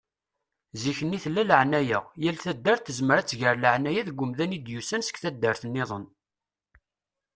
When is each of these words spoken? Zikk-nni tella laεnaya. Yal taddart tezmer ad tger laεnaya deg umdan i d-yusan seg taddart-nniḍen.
Zikk-nni 0.81 1.17
tella 1.23 1.43
laεnaya. 1.49 1.99
Yal 2.23 2.37
taddart 2.43 2.83
tezmer 2.85 3.17
ad 3.19 3.27
tger 3.29 3.55
laεnaya 3.63 4.01
deg 4.07 4.17
umdan 4.23 4.55
i 4.57 4.59
d-yusan 4.59 5.03
seg 5.05 5.17
taddart-nniḍen. 5.21 6.05